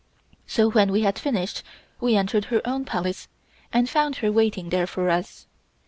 So 0.47 0.67
when 0.71 0.91
we 0.91 1.01
had 1.03 1.19
finished 1.19 1.61
we 1.99 2.15
entered 2.15 2.45
her 2.45 2.59
own 2.65 2.85
Palace 2.85 3.27
and 3.71 3.87
found 3.87 4.15
her 4.15 4.31
waiting 4.31 4.69
there 4.69 4.87
for 4.87 5.11
us. 5.11 5.45